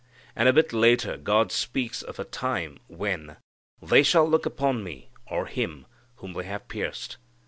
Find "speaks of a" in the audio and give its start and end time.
1.51-2.23